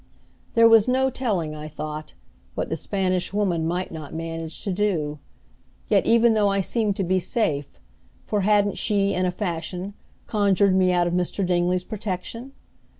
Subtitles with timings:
[0.55, 2.15] There was no telling, I thought,
[2.55, 5.19] what the Spanish Woman might not manage to do.
[5.89, 7.79] Yes, even though I seemed to be safe;
[8.25, 9.93] for hadn't she, in a fashion,
[10.25, 11.45] conjured me out of Mr.
[11.45, 12.53] Dingley's protection?